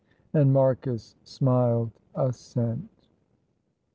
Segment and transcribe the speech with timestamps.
[0.33, 2.89] And Marcus smiled assent.